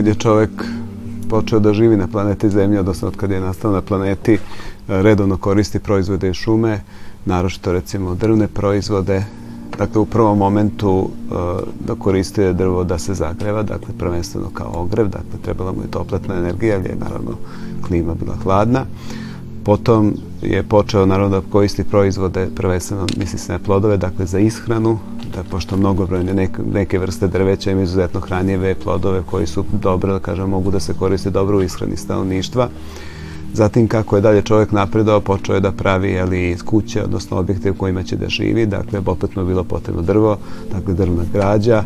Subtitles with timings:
[0.00, 0.50] kad je čovek
[1.28, 4.38] počeo da živi na planeti Zemlje, odnosno od kad je nastao na planeti,
[4.88, 6.80] redovno koristi proizvode iz šume,
[7.24, 9.24] naročito recimo drvne proizvode,
[9.78, 11.08] dakle u prvom momentu uh,
[11.86, 16.34] da koristio drvo da se zagreva, dakle prvenstveno kao ogrev, dakle trebala mu je topletna
[16.34, 17.36] energija, jer je naravno
[17.86, 18.84] klima bila hladna.
[19.64, 24.98] Potom je počeo naravno da koristi proizvode, prvenstveno misli se na plodove, dakle za ishranu,
[25.34, 30.18] da pošto mnogobrojne neke, neke vrste drveća imaju izuzetno hranjive plodove koji su dobre, da
[30.18, 32.68] kažem, mogu da se koriste dobro u ishrani stanovništva.
[33.52, 37.74] Zatim kako je dalje čovjek napredao, počeo je da pravi ali, kuće, odnosno objekte u
[37.74, 40.38] kojima će da živi, dakle opet mu bilo potrebno drvo,
[40.72, 41.84] dakle drvna građa,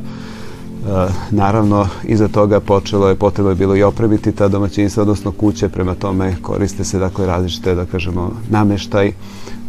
[0.85, 5.69] E, naravno, iza toga počelo je, potrebno je bilo i opremiti ta domaćinstva, odnosno kuće,
[5.69, 9.13] prema tome koriste se dakle različite, da kažemo, nameštaj,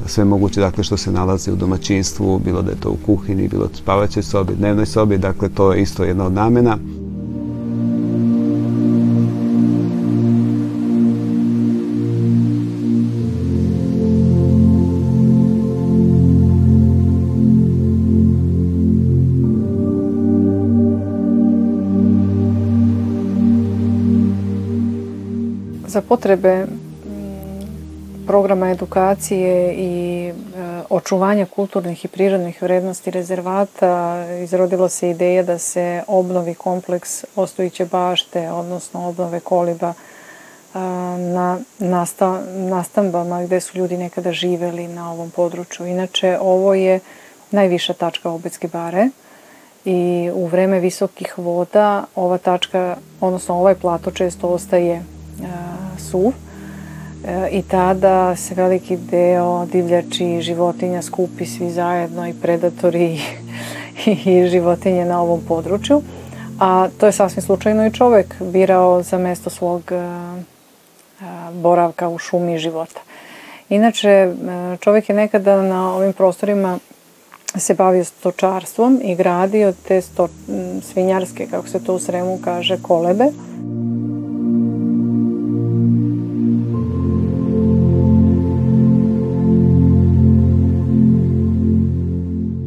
[0.06, 3.66] sve moguće dakle što se nalazi u domaćinstvu, bilo da je to u kuhinji, bilo
[3.66, 6.78] u spavaćoj sobi, dnevnoj sobi, dakle to je isto jedna od namena.
[25.88, 26.66] Za potrebe
[28.28, 30.34] programa edukacije i e,
[30.90, 38.52] očuvanja kulturnih i prirodnih vrednosti rezervata izrodila se ideja da se obnovi kompleks Ostojiće bašte,
[38.52, 40.80] odnosno obnove koliba e,
[41.18, 45.86] na nasta, nastambama gde su ljudi nekada živeli na ovom području.
[45.86, 47.00] Inače, ovo je
[47.52, 49.10] najviša tačka Obetske bare
[49.86, 55.04] i u vreme visokih voda ova tačka, odnosno ovaj plato često ostaje e,
[56.00, 56.34] suv
[57.52, 63.22] i tada se veliki deo divljači životinja skupi svi zajedno i predatori
[64.06, 66.02] i životinje na ovom području.
[66.60, 69.92] A to je sasvim slučajno i čovek birao za mesto svog
[71.54, 73.00] boravka u šumi života.
[73.70, 74.34] Inače,
[74.80, 76.80] čovek je nekada na ovim prostorima
[77.58, 80.28] se bavio stočarstvom i gradio te sto,
[80.82, 83.26] svinjarske, kako se to u Sremu kaže, kolebe.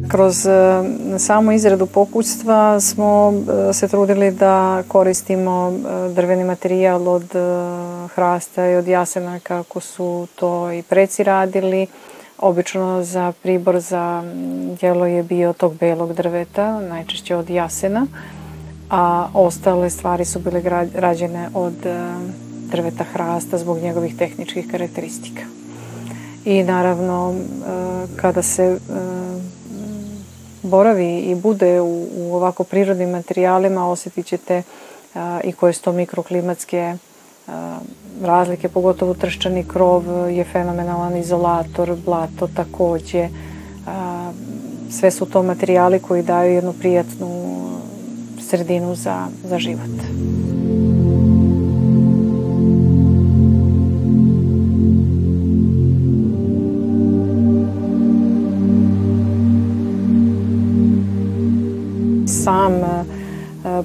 [0.09, 0.51] Kroz e,
[1.19, 3.33] samu izradu pokućstva smo
[3.69, 7.31] e, se trudili da koristimo e, drveni materijal od
[8.15, 11.87] hrasta i od jasena kako su to i preci radili.
[12.37, 14.23] Obično za pribor za
[14.81, 18.07] jelo je bio tog belog drveta, najčešće od jasena,
[18.89, 20.61] a ostale stvari su bile
[20.95, 21.75] rađene od
[22.71, 25.41] drveta hrasta zbog njegovih tehničkih karakteristika.
[26.45, 27.35] I naravno,
[28.15, 28.79] kada se
[30.63, 34.63] boravi i bude u, u ovako prirodnim materijalima, osetit ćete
[35.15, 36.95] a, i koje su to mikroklimatske
[37.47, 37.79] a,
[38.21, 43.29] razlike, pogotovo trščani krov je fenomenalan izolator, blato takođe.
[43.87, 44.31] A,
[44.91, 47.29] sve su to materijali koji daju jednu prijatnu
[48.49, 50.38] sredinu za, za život.
[62.43, 63.03] Sam e,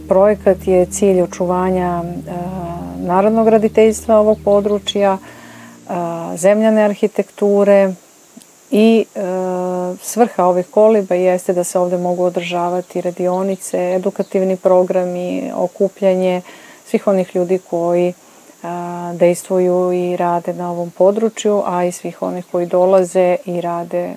[0.09, 2.33] projekat je cilj očuvanja e,
[2.97, 7.95] narodnog graditeljstva ovog područja, e, zemljane arhitekture
[8.71, 9.05] i
[10.03, 16.43] svrha ovih koliba jeste da se ovde mogu održavati radionice, edukativni programi, okupljanje
[16.87, 18.13] svih onih ljudi koji
[19.15, 24.15] dejstvuju i rade na ovom području, a i svih onih koji dolaze i rade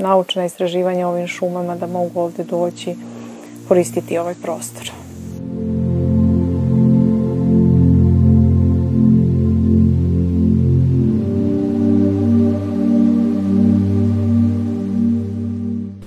[0.00, 2.96] naučna istraživanja ovim šumama da mogu ovde doći
[3.70, 4.90] koristiti ovaj prostor.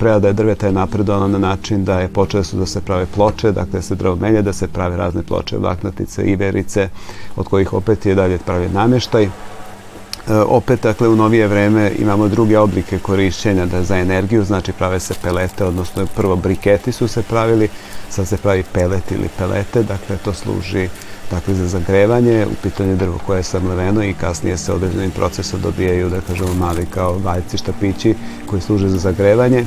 [0.04, 3.80] prerada drveta je napredovala na način da je počele su da se prave ploče, dakle
[3.80, 6.90] da se drvo menja, da se prave razne ploče, vlaknatice, iverice,
[7.36, 9.30] od kojih opet je dalje pravi nameštaj.
[10.30, 15.00] E, opet, dakle, u novije vreme imamo druge oblike korišćenja da za energiju, znači prave
[15.00, 17.70] se pelete, odnosno prvo briketi su se pravili,
[18.10, 20.90] sad se pravi pelet ili pelete, dakle to služi
[21.32, 26.10] dakle, za zagrevanje, u pitanju drvo koje je samleveno i kasnije se određenim procesom dobijaju,
[26.10, 28.16] da kažemo, mali kao valjci, štapići
[28.46, 29.66] koji služe za zagrevanje.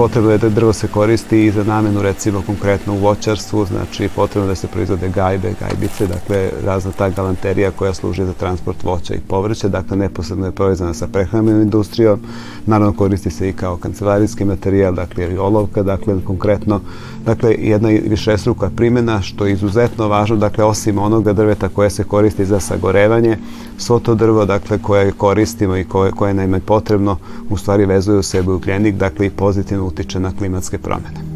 [0.00, 4.48] Potrebno je da drvo se koristi i za namenu recimo konkretno u voćarstvu, znači potrebno
[4.48, 9.20] da se proizvode gajbe, gajbice, dakle razna ta galanterija koja služi za transport voća i
[9.28, 12.20] povrća, dakle neposredno je povezana sa prehrambenom industrijom,
[12.66, 16.80] naravno koristi se i kao kancelarijski materijal, dakle i olovka, dakle konkretno,
[17.24, 22.44] dakle jedna višestruka primjena što je izuzetno važno, dakle osim onoga drveta koje se koristi
[22.44, 23.38] za sagorevanje,
[23.78, 27.18] svo to drvo dakle koje koristimo i koje, koje nam je potrebno
[27.50, 31.30] u stvari vezuje u sebe ugljenik, dakle i pozitivno utiče na klimatske promene.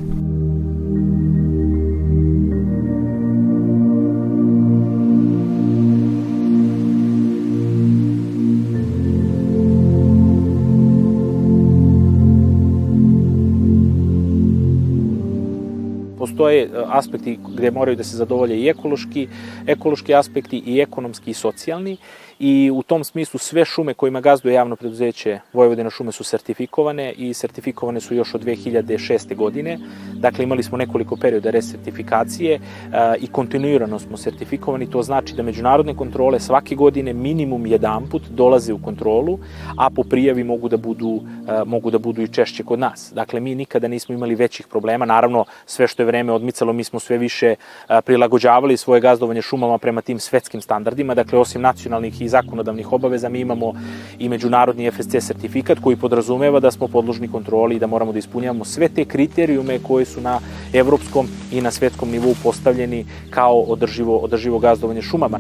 [16.35, 19.29] postoje e, aspekti gde moraju da se zadovolje i ekološki,
[19.67, 21.97] ekološki aspekti i ekonomski i socijalni
[22.39, 27.35] i u tom smislu sve šume kojima gazduje javno preduzeće Vojvodina šume su sertifikovane i
[27.35, 29.35] sertifikovane su još od 2006.
[29.37, 29.79] godine.
[30.15, 32.61] Dakle, imali smo nekoliko perioda resertifikacije
[32.93, 34.91] a, i kontinuirano smo sertifikovani.
[34.91, 39.39] To znači da međunarodne kontrole svake godine minimum jedan put dolaze u kontrolu,
[39.79, 43.13] a po prijavi mogu da budu, a, mogu da budu i češće kod nas.
[43.15, 45.05] Dakle, mi nikada nismo imali većih problema.
[45.05, 47.55] Naravno, sve što je vreme odmicalo, mi smo sve više
[47.89, 51.15] a, prilagođavali svoje gazdovanje šumama prema tim svetskim standardima.
[51.15, 53.73] Dakle, osim nacionalnih i zakonodavnih obaveza, mi imamo
[54.19, 58.65] i međunarodni FSC sertifikat koji podrazumeva da smo podložni kontroli i da moramo da ispunjavamo
[58.65, 60.41] sve te kriterijume koji su na
[60.73, 65.39] evropskom i na svetskom nivou postavljeni kao održivo, održivo gazdovanje šumama.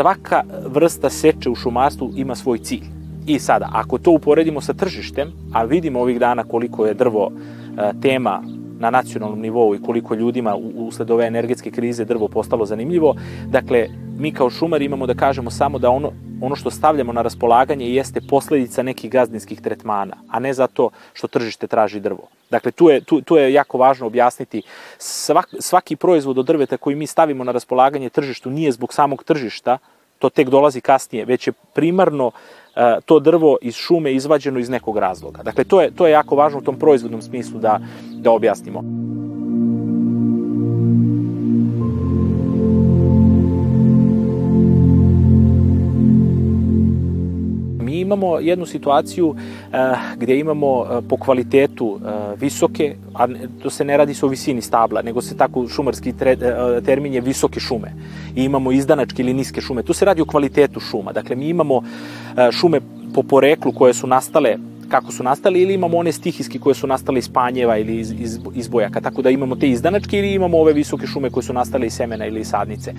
[0.00, 2.84] Svaka vrsta seče u šumarstvu ima svoj cilj.
[3.26, 7.92] I sada, ako to uporedimo sa tržištem, a vidimo ovih dana koliko je drvo e,
[8.02, 8.42] tema
[8.78, 13.14] na nacionalnom nivou i koliko ljudima usled ove energetske krize drvo postalo zanimljivo,
[13.46, 13.88] dakle,
[14.18, 18.20] mi kao šumari imamo da kažemo samo da ono, ono što stavljamo na raspolaganje jeste
[18.20, 22.28] posledica nekih gazdinskih tretmana, a ne zato što tržište traži drvo.
[22.50, 24.62] Dakle, tu je, tu, tu je jako važno objasniti
[24.98, 29.78] svak, svaki proizvod od drveta koji mi stavimo na raspolaganje tržištu nije zbog samog tržišta,
[30.18, 32.32] to tek dolazi kasnije, već je primarno uh,
[33.04, 35.42] to drvo iz šume izvađeno iz nekog razloga.
[35.42, 38.84] Dakle, to je, to je jako važno u tom proizvodnom smislu da, da objasnimo.
[47.98, 49.36] Imamo jednu situaciju uh,
[50.16, 52.00] gde imamo uh, po kvalitetu uh,
[52.40, 53.26] visoke, a
[53.62, 56.36] to se ne radi se o visini stabla, nego se tako šumarski tre,
[56.84, 57.92] termin je visoke šume.
[58.36, 59.82] I imamo izdanačke ili niske šume.
[59.82, 61.12] Tu se radi o kvalitetu šuma.
[61.12, 61.82] Dakle, mi imamo
[62.52, 62.80] šume
[63.14, 64.56] po poreklu koje su nastale
[64.90, 68.38] kako su nastali ili imamo one stihijske koje su nastale iz panjeva ili iz, iz,
[68.54, 71.86] iz bojaka, tako da imamo te izdanačke ili imamo ove visoke šume koje su nastale
[71.86, 72.94] iz semena ili iz sadnice.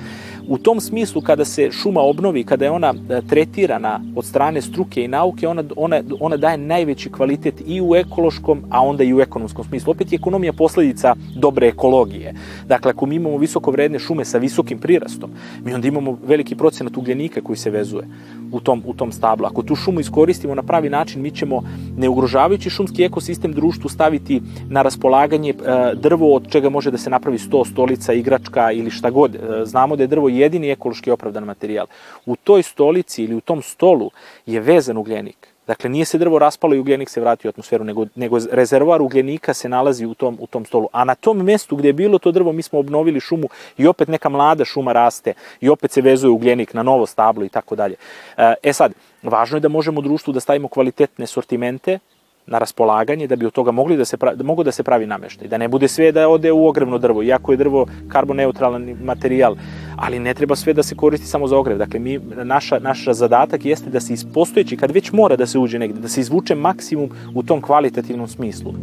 [0.48, 5.03] U tom smislu kada se šuma obnovi, kada je ona e, tretirana od strane struke
[5.03, 9.21] i nauke, ona, ona, ona daje najveći kvalitet i u ekološkom, a onda i u
[9.21, 9.91] ekonomskom smislu.
[9.91, 12.33] Opet je ekonomija posledica dobre ekologije.
[12.67, 15.31] Dakle, ako mi imamo visoko vredne šume sa visokim prirastom,
[15.63, 18.07] mi onda imamo veliki procenat ugljenika koji se vezuje
[18.51, 19.45] u tom, u tom stablu.
[19.45, 21.63] Ako tu šumu iskoristimo na pravi način, mi ćemo
[21.98, 25.56] ne ugrožavajući šumski ekosistem društvu staviti na raspolaganje e,
[25.96, 29.36] drvo od čega može da se napravi sto, stolica, igračka ili šta god.
[29.36, 31.88] E, znamo da je drvo jedini ekološki opravdan materijal.
[32.26, 34.12] U toj stolici ili u tom stolu
[34.46, 35.52] je vezan ugljenik.
[35.68, 39.54] Dakle, nije se drvo raspalo i ugljenik se vratio u atmosferu, nego, nego rezervoar ugljenika
[39.54, 40.88] se nalazi u tom, u tom stolu.
[40.92, 44.08] A na tom mestu gde je bilo to drvo, mi smo obnovili šumu i opet
[44.08, 47.96] neka mlada šuma raste i opet se vezuje ugljenik na novo stablo i tako dalje.
[48.38, 52.00] E, e sad, važno je da možemo u društvu da stavimo kvalitetne sortimente,
[52.48, 55.06] na raspolaganje da bi od toga mogli da se pravi, da mogu da se pravi
[55.08, 59.56] nameštaj, da ne bude sve da ode u ogrevno drvo, iako je drvo karboneutralan materijal,
[59.96, 61.78] ali ne treba sve da se koristi samo za ogrev.
[61.78, 65.80] Dakle, mi, naša, naša zadatak jeste da se ispostojeći, kad već mora da se uđe
[65.80, 68.74] negde, da se izvuče maksimum u tom kvalitativnom smislu.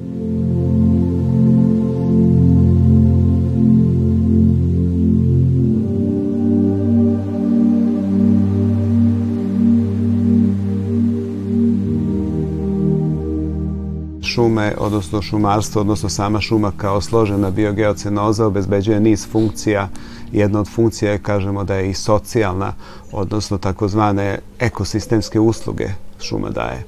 [14.38, 19.88] Šume, odnosno šumarstvo, odnosno sama šuma kao složena biogeocenoza obezbeđuje niz funkcija.
[20.32, 22.72] Jedna od funkcija je, kažemo, da je i socijalna,
[23.12, 25.88] odnosno takozvane ekosistemske usluge
[26.20, 26.84] šuma daje.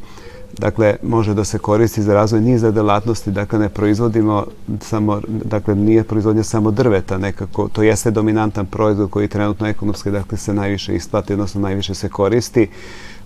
[0.59, 4.47] Dakle, može da se koristi za razvoj niza delatnosti, dakle ne proizvodimo
[4.81, 10.39] samo, dakle nije proizvodnja samo drveta nekako, to jeste dominantan proizvod koji trenutno ekonomski dakle
[10.39, 12.69] se najviše isplati, odnosno najviše se koristi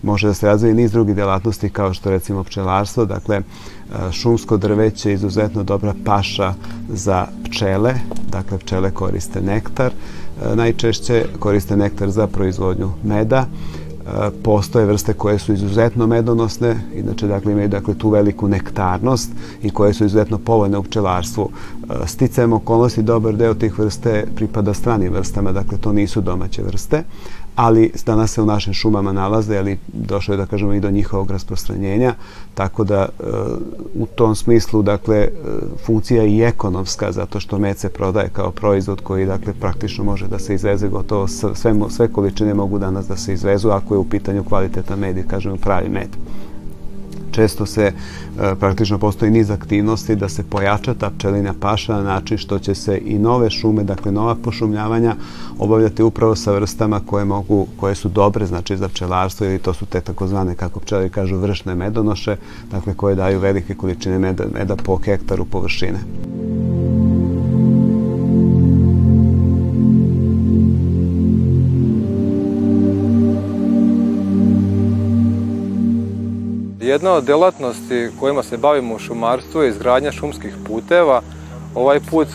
[0.05, 3.41] može da se razvije niz drugih delatnosti kao što recimo pčelarstvo, dakle
[4.13, 6.55] šumsko drveće je izuzetno dobra paša
[6.89, 7.95] za pčele,
[8.31, 9.93] dakle pčele koriste nektar,
[10.55, 13.47] najčešće koriste nektar za proizvodnju meda,
[14.43, 19.31] postoje vrste koje su izuzetno medonosne, inače dakle imaju dakle tu veliku nektarnost
[19.63, 21.51] i koje su izuzetno povoljne u pčelarstvu.
[22.07, 27.03] Sticajem okolnosti dobar deo tih vrste pripada stranim vrstama, dakle to nisu domaće vrste,
[27.57, 31.31] ali danas se u našim šumama nalaze, ali došlo je da kažemo i do njihovog
[31.31, 32.15] rasprostranjenja,
[32.55, 33.25] tako da e,
[33.95, 35.31] u tom smislu dakle e,
[35.87, 40.29] funkcija je i ekonomska zato što med se prodaje kao proizvod koji dakle praktično može
[40.29, 44.09] da se izveze gotovo sve, sve količine mogu danas da se izvezu ako je u
[44.09, 46.09] pitanju kvalitetan med i kažemo pravi med
[47.35, 47.93] često se e,
[48.61, 52.99] praktično postoji niz aktivnosti da se pojača ta pčelina paša na način što će se
[53.05, 55.17] i nove šume, dakle nova pošumljavanja
[55.59, 59.87] obavljati upravo sa vrstama koje mogu, koje su dobre, znači za pčelarstvo ili to su
[59.87, 62.37] te takozvane, kako pčeli kažu, vršne medonoše,
[62.71, 65.99] dakle koje daju velike količine meda, meda po hektaru površine.
[76.85, 81.23] Jedna od delatnosti kojima se bavimo u šumarstvu je izgradnja šumskih puteva.
[81.75, 82.29] Ovaj put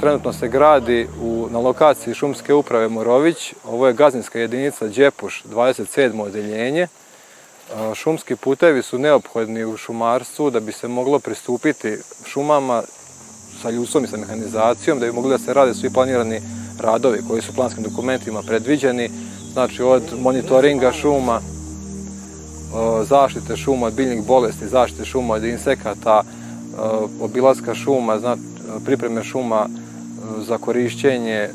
[0.00, 3.54] trenutno se gradi u, na lokaciji šumske uprave Morović.
[3.64, 6.22] Ovo je gazinska jedinica Đepuš, 27.
[6.22, 6.88] odeljenje.
[7.94, 12.82] Šumski putevi su neophodni u šumarstvu da bi se moglo pristupiti šumama
[13.62, 16.40] sa ljudstvom i sa mehanizacijom, da bi mogli da se rade svi planirani
[16.80, 19.10] radovi koji su planskim dokumentima predviđeni,
[19.52, 21.40] znači od monitoringa šuma,
[23.08, 26.22] zaštite šuma od biljnih bolesti, zaštite šuma od insekata,
[27.20, 28.36] obilaska šuma,
[28.84, 29.68] pripreme šuma
[30.38, 31.48] za korišćenje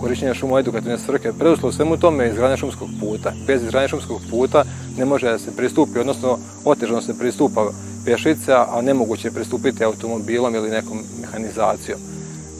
[0.00, 1.32] korišćenja šuma u edukativne svrhe.
[1.32, 3.32] Preduslov svemu tome je izgradnja šumskog puta.
[3.46, 4.64] Bez izgradnja šumskog puta
[4.98, 7.70] ne može da se pristupi, odnosno otežano se pristupa
[8.04, 11.98] pešica, a nemoguće je pristupiti automobilom ili nekom mehanizacijom.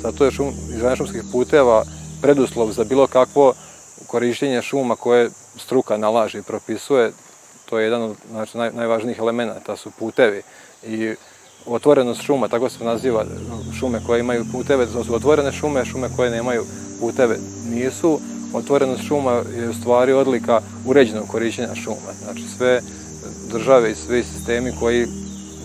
[0.03, 1.85] Zato je šum, izgradnja šumskih puteva
[2.23, 3.53] preduslov za bilo kakvo
[4.07, 7.13] korišćenje šuma koje struka nalaže i propisuje,
[7.65, 10.43] to je jedan od znači, naj, najvažnijih elemenata, su putevi.
[10.87, 11.15] I
[11.67, 13.25] otvorenost šuma, tako se naziva
[13.79, 16.65] šume koje imaju puteve, to su otvorene šume, šume koje nemaju
[17.01, 17.37] puteve
[17.71, 18.21] nisu.
[18.53, 22.13] Otvorenost šuma je u stvari odlika uređenog korišćenja šuma.
[22.25, 22.81] Znači sve
[23.53, 25.07] države i svi sistemi koji,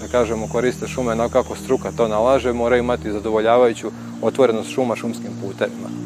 [0.01, 5.31] da kažemo, koriste šume onako kako struka to nalaže, moraju imati zadovoljavajuću otvorenost šuma šumskim
[5.41, 6.00] putevima.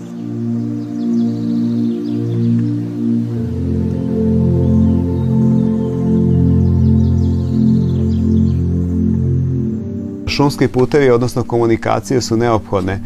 [10.35, 12.99] Šumski putevi, odnosno komunikacije su neophodne.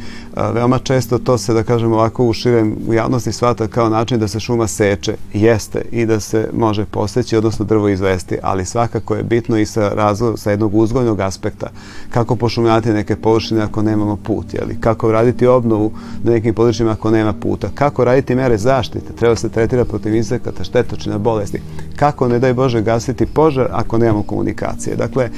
[0.53, 4.27] Veoma često to se, da kažem ovako, u širem u javnosti svata kao način da
[4.27, 5.15] se šuma seče.
[5.33, 9.89] Jeste i da se može poseći, odnosno drvo izvesti, ali svakako je bitno i sa,
[9.89, 11.67] razvoj, sa jednog uzgojnog aspekta.
[12.09, 14.77] Kako pošumljati neke površine ako nemamo put, jeli?
[14.79, 15.91] kako raditi obnovu
[16.23, 20.63] na nekim područjima ako nema puta, kako raditi mere zaštite, treba se tretira protiv insekata,
[20.63, 21.61] štetočina, bolesti,
[21.99, 24.95] kako, ne daj Bože, gasiti požar ako nemamo komunikacije.
[24.95, 25.29] Dakle,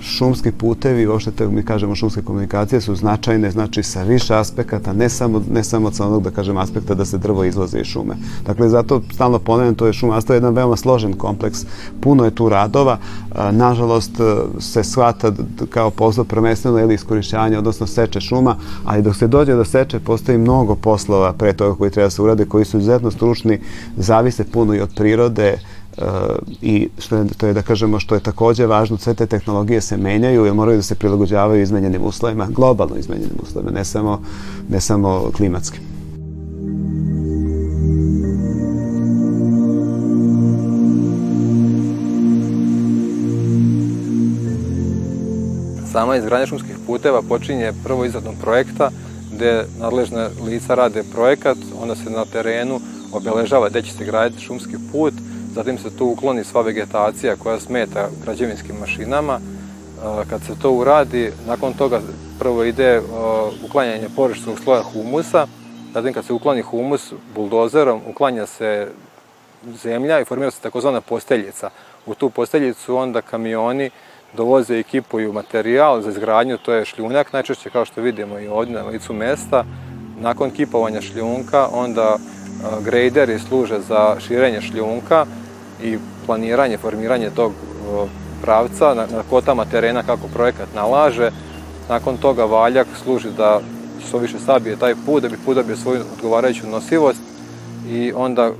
[0.00, 5.42] šumski putevi uopšte mi kažemo šumske komunikacije su značajne, znači sa više aspekata, ne samo,
[5.50, 8.14] ne samo od onog, da kažem, aspekta da se drvo izlaze iz šume.
[8.46, 11.66] Dakle, zato stalno ponavljam, to je šumarstvo jedan veoma složen kompleks,
[12.00, 12.98] puno je tu radova,
[13.52, 14.12] nažalost
[14.58, 15.32] se shvata
[15.70, 20.38] kao posao prvenstveno ili iskorišćavanje, odnosno seče šuma, ali dok se dođe do seče, postoji
[20.38, 23.60] mnogo poslova pre toga koji treba se urade, koji su izuzetno stručni,
[23.96, 25.58] zavise puno i od prirode,
[26.62, 29.96] i što je, to je da kažemo što je takođe važno, sve te tehnologije se
[29.96, 34.22] menjaju i moraju da se prilagođavaju izmenjenim uslovima, globalno izmenjenim uslovima, ne samo,
[34.68, 35.80] ne samo klimatskim.
[45.92, 48.90] Sama izgradnja šumskih puteva počinje prvo izradom projekta
[49.34, 52.80] gde nadležne lica rade projekat, onda se na terenu
[53.12, 55.14] obeležava gde će se graditi šumski put,
[55.54, 59.40] zatim se tu ukloni sva vegetacija koja smeta građevinskim mašinama.
[60.30, 62.00] Kad se to uradi, nakon toga
[62.38, 63.00] prvo ide
[63.64, 65.46] uklanjanje površinskog sloja humusa,
[65.94, 68.88] zatim kad se ukloni humus buldozerom, uklanja se
[69.82, 71.70] zemlja i formira se takozvana posteljica.
[72.06, 73.90] U tu posteljicu onda kamioni
[74.36, 78.74] dovoze i kipuju materijal za izgradnju, to je šljunak, najčešće kao što vidimo i ovdje
[78.74, 79.64] na licu mesta.
[80.20, 82.18] Nakon kipovanja šljunka onda
[82.84, 85.26] grejderi služe za širenje šljunka,
[85.82, 87.52] i planiranje, formiranje tog
[88.42, 91.30] pravca na, na kotama terena kako projekat nalaže.
[91.88, 93.60] Nakon toga valjak služi da
[94.08, 97.20] što više sabije taj put, da bi put dobio svoju odgovarajuću nosivost
[97.88, 98.50] i onda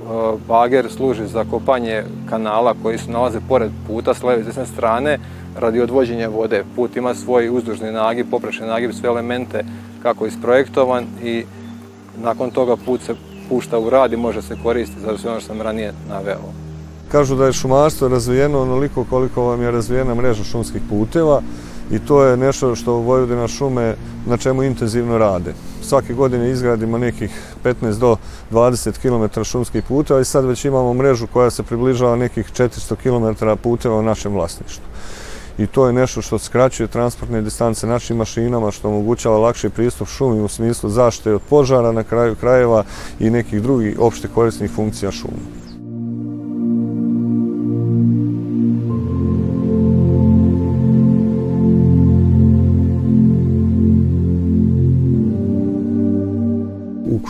[0.47, 5.19] bager služi za kopanje kanala koji se nalaze pored puta s leve i desne strane
[5.59, 6.63] radi odvođenja vode.
[6.75, 9.65] Put ima svoj uzdužni nagib, poprečni nagib, sve elemente
[10.03, 11.45] kako je isprojektovan i
[12.23, 13.15] nakon toga put se
[13.49, 16.53] pušta u rad i može se koristiti za sve ono što sam ranije naveo.
[17.11, 21.41] Kažu da je šumarstvo razvijeno onoliko koliko vam je razvijena mreža šumskih puteva
[21.91, 23.95] i to je nešto što Vojvodina šume
[24.25, 25.53] na čemu intenzivno rade.
[25.81, 27.31] Svake godine izgradimo nekih
[27.63, 28.15] 15 do
[28.51, 33.45] 20 km šumskih puteva i sad već imamo mrežu koja se približava nekih 400 km
[33.63, 34.85] puteva u našem vlasništvu
[35.57, 40.41] i to je nešto što skraćuje transportne distance našim mašinama, što omogućava lakši pristup šumi
[40.41, 42.83] u smislu zaštite od požara na kraju krajeva
[43.19, 45.63] i nekih drugih opšte korisnih funkcija šuma.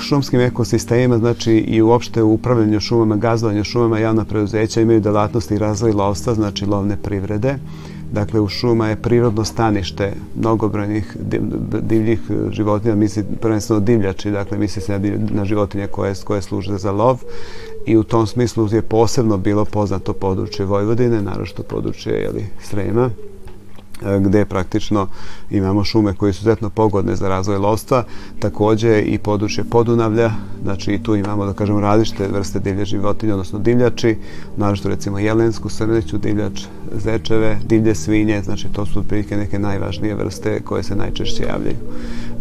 [0.03, 5.91] šumskim ekosistemima, znači i uopšte u upravljanju šumama, gazdovanju šumama, javna preuzeća imaju delatnosti razvoj
[5.91, 7.55] lovstva, znači lovne privrede.
[8.13, 11.17] Dakle, u šuma je prirodno stanište mnogobrojnih
[11.81, 12.19] divljih
[12.51, 14.99] životinja, misli prvenstveno divljači, dakle misli se
[15.31, 17.19] na životinje koje, koje služe za lov
[17.85, 23.09] i u tom smislu je posebno bilo poznato područje Vojvodine, narošto područje jeli, Srema,
[24.19, 25.07] gde praktično
[25.49, 28.03] imamo šume koje su izuzetno pogodne za razvoj lovstva,
[28.39, 30.31] takođe i područje Podunavlja,
[30.63, 34.17] znači tu imamo, da kažemo, različite vrste divlje životinje, odnosno divljači,
[34.57, 36.61] naravno recimo jelensku srneću, divljač
[36.95, 41.77] zečeve, divlje svinje, znači to su otprilike neke najvažnije vrste koje se najčešće javljaju.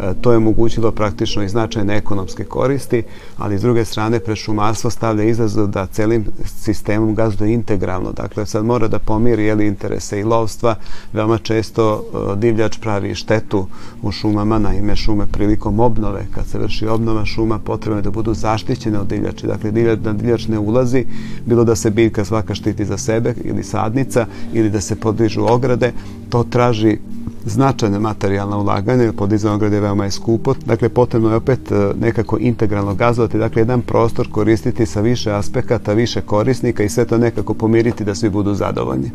[0.03, 3.03] E, to je omogućilo praktično i značajne ekonomske koristi,
[3.37, 8.13] ali s druge strane pre šumarstvo stavlja izazov da celim sistemom gazduje integralno.
[8.13, 10.75] Dakle, sad mora da pomiri jeli, interese i lovstva.
[11.13, 13.67] Veoma često e, divljač pravi štetu
[14.03, 18.35] u šumama, naime šume prilikom obnove, kad se vrši obnova šuma, potrebno je da budu
[18.35, 19.47] zaštićene od divljači.
[19.47, 21.07] Dakle, divljač, da divljač ne ulazi,
[21.47, 25.93] bilo da se biljka svaka štiti za sebe ili sadnica, ili da se podižu ograde,
[26.29, 26.99] to traži
[27.45, 30.55] značajne materijalna ulaganja, jer podizanje ograde veoma je skupo.
[30.67, 35.93] Dakle, potrebno je opet e, nekako integralno gazovati, dakle, jedan prostor koristiti sa više aspekata,
[35.93, 39.11] više korisnika i sve to nekako pomiriti da svi budu zadovoljni.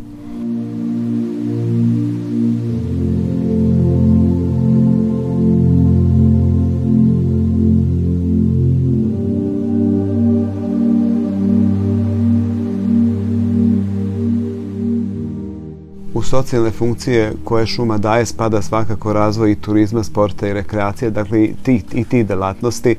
[16.37, 21.53] Socijalne funkcije koje šuma daje spada svakako razvoj i turizma, sporta i rekreacije, dakle i
[21.63, 22.95] ti, i ti delatnosti.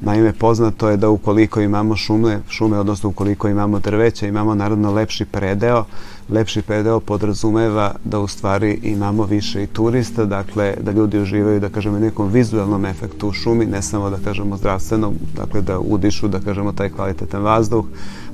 [0.00, 5.24] Naime, poznato je da ukoliko imamo šume, šume, odnosno ukoliko imamo drveće, imamo naravno lepši
[5.24, 5.84] predeo,
[6.30, 11.68] lepši predeo podrazumeva da u stvari imamo više i turista, dakle da ljudi uživaju da
[11.68, 16.40] kažemo nekom vizualnom efektu u šumi, ne samo da kažemo zdravstvenom, dakle da udišu da
[16.40, 17.84] kažemo taj kvalitetan vazduh,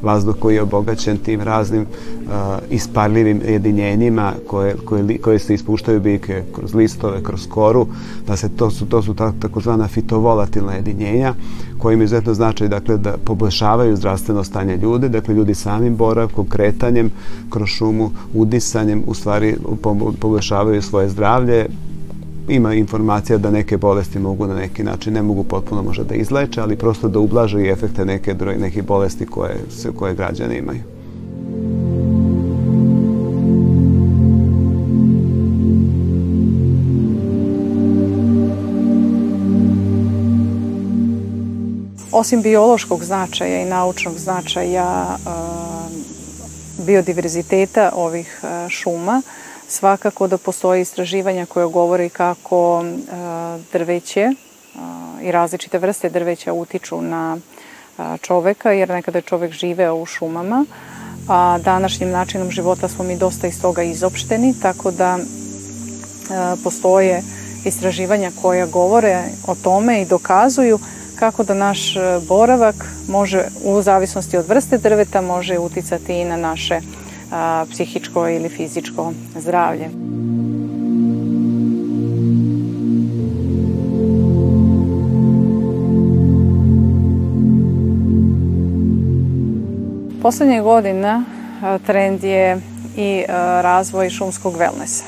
[0.02, 2.30] vazduh koji je obogaćen tim raznim uh,
[2.70, 7.86] isparljivim jedinjenjima koje, koje, koje se ispuštaju biljke kroz listove, kroz koru,
[8.26, 11.34] da se to su, to su takozvana fitovolatilna jedinjenja
[11.78, 17.10] koji im izuzetno značaj dakle, da poboljšavaju zdravstveno stanje ljude, dakle ljudi samim boravkom, kretanjem
[17.50, 19.56] kroz šumu, udisanjem u stvari
[20.20, 21.66] poboljšavaju svoje zdravlje,
[22.48, 26.60] ima informacija da neke bolesti mogu na neki način, ne mogu potpuno možda da izleče,
[26.60, 29.56] ali prosto da ublaže i efekte neke, neke bolesti koje,
[29.96, 30.95] koje građani imaju.
[42.16, 45.16] Osim biološkog značaja i naučnog značaja
[46.78, 49.22] biodiverziteta ovih šuma,
[49.68, 52.84] svakako da postoje istraživanja koje govori kako
[53.72, 54.30] drveće
[55.22, 57.38] i različite vrste drveća utiču na
[58.20, 60.64] čoveka, jer nekada je čovek živeo u šumama,
[61.28, 65.18] a današnjim načinom života smo mi dosta iz toga izopšteni, tako da
[66.64, 67.22] postoje
[67.64, 70.78] istraživanja koja govore o tome i dokazuju
[71.18, 72.74] kako da naš e, boravak
[73.08, 76.80] može, u zavisnosti od vrste drveta, može uticati i na naše
[77.32, 79.88] a, psihičko ili fizičko zdravlje.
[90.22, 91.24] Poslednje godina
[91.86, 92.60] trend je
[92.96, 93.24] i
[93.62, 95.02] razvoj šumskog wellnessa.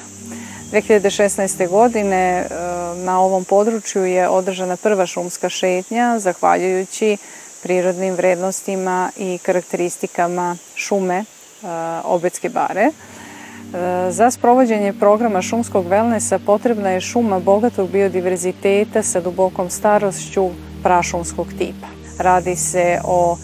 [0.72, 1.68] 2016.
[1.68, 2.46] godine
[2.94, 7.16] na ovom području je održana prva šumska šetnja zahvaljujući
[7.62, 11.24] prirodnim vrednostima i karakteristikama šume e,
[12.04, 12.82] Obetske bare.
[12.82, 12.90] E,
[14.10, 20.50] za sprovođenje programa šumskog wellnessa potrebna je šuma bogatog biodiverziteta sa dubokom starošću
[20.82, 21.86] prašumskog tipa.
[22.18, 23.36] radi se o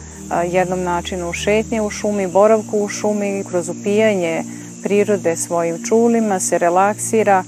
[0.50, 4.42] jednom načinu šetnje u šumi, boravku u šumi, kroz upijanje
[4.82, 7.44] prirode svojim čulima se relaksira,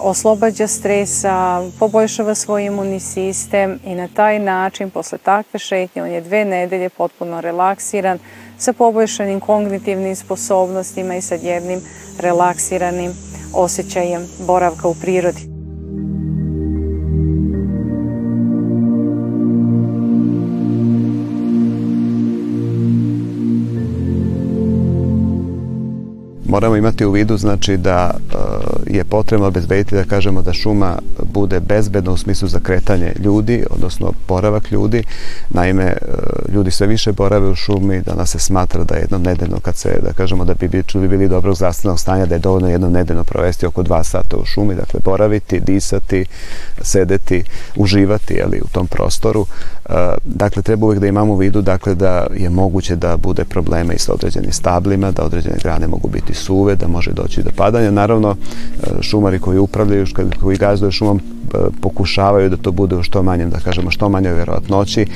[0.00, 6.20] oslobađa stresa, poboljšava svoj imunni sistem i na taj način, posle takve šetnje, on je
[6.20, 8.18] dve nedelje potpuno relaksiran,
[8.58, 11.80] sa poboljšanim kognitivnim sposobnostima i sa jednim
[12.20, 13.12] relaksiranim
[13.54, 15.58] osjećajem boravka u prirodi.
[26.48, 28.36] moramo imati u vidu znači da e,
[28.90, 30.98] je potrebno obezbediti da kažemo da šuma
[31.32, 35.02] bude bezbedna u smislu za kretanje ljudi, odnosno boravak ljudi.
[35.50, 35.96] Naime, e,
[36.52, 40.12] ljudi sve više borave u šumi, danas se smatra da jednom nedeljno kad se, da
[40.12, 43.82] kažemo da bi ljudi bili dobrog zdravstvenog stanja, da je dovoljno jednom nedeljno provesti oko
[43.82, 46.24] dva sata u šumi, dakle boraviti, disati,
[46.82, 47.44] sedeti,
[47.76, 49.46] uživati jeli, u tom prostoru.
[50.24, 53.98] Dakle, treba uvijek da imamo u vidu dakle, da je moguće da bude problema i
[53.98, 57.90] sa određenim stablima, da određene grane mogu biti suve, da može doći do padanja.
[57.90, 58.36] Naravno,
[58.82, 60.06] e, šumari koji upravljaju,
[60.40, 64.34] koji gazduju šumom, e, pokušavaju da to bude u što manjem, da kažemo, što manjoj
[64.34, 65.06] vjerojatnoći.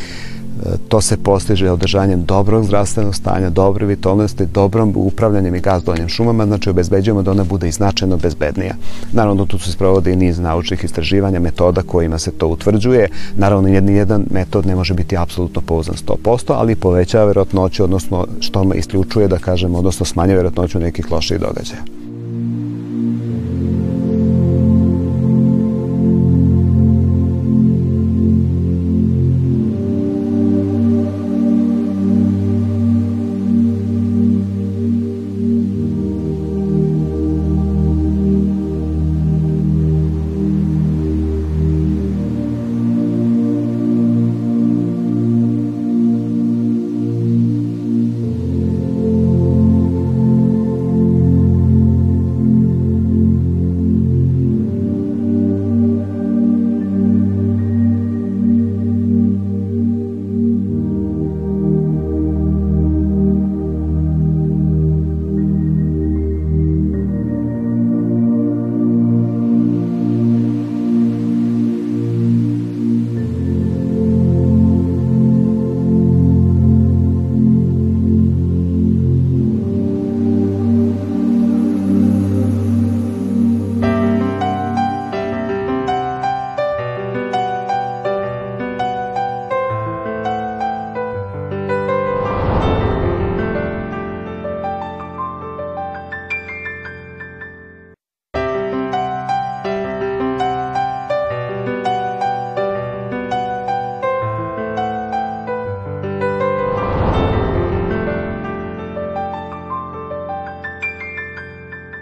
[0.88, 6.70] To se postiže održanjem dobrog zdravstvenog stanja, dobre vitalnosti, dobrom upravljanjem i gazdovanjem šumama, znači
[6.70, 8.74] obezbeđujemo da ona bude i značajno bezbednija.
[9.12, 13.08] Naravno, tu se sprovode i niz naučnih istraživanja, metoda kojima se to utvrđuje.
[13.36, 18.72] Naravno, jedni jedan metod ne može biti apsolutno pouzan 100%, ali povećava verotnoću, odnosno što
[18.74, 22.01] isključuje, da kažemo, odnosno smanja verotnoću nekih loših događaja.